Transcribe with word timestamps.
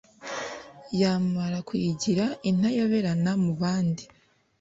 Yamara 1.01 1.57
kuyigira 1.67 2.25
intayoberana 2.49 3.31
mubandi 3.43 4.03